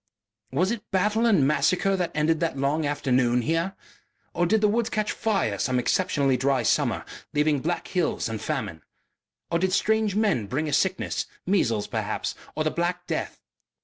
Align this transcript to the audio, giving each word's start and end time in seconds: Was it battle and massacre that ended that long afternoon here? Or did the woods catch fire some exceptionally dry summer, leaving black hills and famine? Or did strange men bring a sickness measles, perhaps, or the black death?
Was 0.51 0.71
it 0.71 0.89
battle 0.89 1.27
and 1.27 1.45
massacre 1.47 1.95
that 1.95 2.09
ended 2.15 2.39
that 2.39 2.57
long 2.57 2.87
afternoon 2.87 3.43
here? 3.43 3.75
Or 4.33 4.47
did 4.47 4.61
the 4.61 4.67
woods 4.67 4.89
catch 4.89 5.11
fire 5.11 5.59
some 5.59 5.77
exceptionally 5.77 6.37
dry 6.37 6.63
summer, 6.63 7.05
leaving 7.35 7.59
black 7.59 7.87
hills 7.89 8.27
and 8.27 8.41
famine? 8.41 8.81
Or 9.51 9.59
did 9.59 9.73
strange 9.73 10.15
men 10.15 10.47
bring 10.47 10.67
a 10.67 10.73
sickness 10.73 11.27
measles, 11.45 11.85
perhaps, 11.85 12.33
or 12.55 12.63
the 12.63 12.71
black 12.71 13.05
death? 13.05 13.41